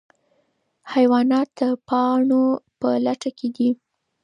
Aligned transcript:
حیوانات 0.93 1.47
د 1.59 1.61
پاڼو 1.87 2.45
په 2.79 2.89
لټه 3.05 3.31
کې 3.37 3.47
دي. 3.55 3.69